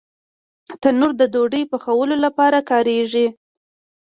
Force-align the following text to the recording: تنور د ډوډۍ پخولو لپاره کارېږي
تنور 0.81 1.11
د 1.17 1.21
ډوډۍ 1.33 1.63
پخولو 1.71 2.15
لپاره 2.25 2.59
کارېږي 2.69 3.27